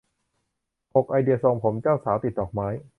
[0.95, 2.67] หก ไอเดียทรงผมเจ้าสาวติดดอกไม้